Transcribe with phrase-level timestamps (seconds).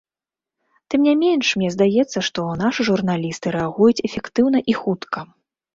[0.93, 5.19] Тым не менш, мне здаецца, што нашы журналісты рэагуюць эфектыўна і хутка.